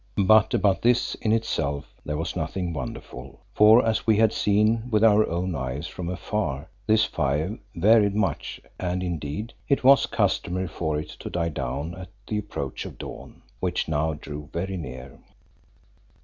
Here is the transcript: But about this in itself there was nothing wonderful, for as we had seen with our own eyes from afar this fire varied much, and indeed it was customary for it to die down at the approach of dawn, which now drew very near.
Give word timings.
But 0.25 0.55
about 0.55 0.81
this 0.81 1.13
in 1.21 1.31
itself 1.31 1.93
there 2.03 2.17
was 2.17 2.35
nothing 2.35 2.73
wonderful, 2.73 3.39
for 3.53 3.85
as 3.85 4.07
we 4.07 4.17
had 4.17 4.33
seen 4.33 4.89
with 4.89 5.03
our 5.03 5.27
own 5.29 5.53
eyes 5.53 5.85
from 5.85 6.09
afar 6.09 6.67
this 6.87 7.05
fire 7.05 7.59
varied 7.75 8.15
much, 8.15 8.59
and 8.79 9.03
indeed 9.03 9.53
it 9.69 9.83
was 9.83 10.07
customary 10.07 10.67
for 10.67 10.99
it 10.99 11.09
to 11.19 11.29
die 11.29 11.49
down 11.49 11.93
at 11.93 12.09
the 12.25 12.39
approach 12.39 12.83
of 12.83 12.97
dawn, 12.97 13.43
which 13.59 13.87
now 13.87 14.15
drew 14.15 14.49
very 14.51 14.75
near. 14.75 15.19